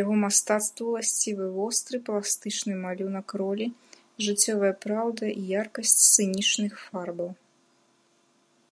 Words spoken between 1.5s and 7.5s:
востры пластычны малюнак ролі, жыццёвая праўда і яркасць сцэнічных фарбаў.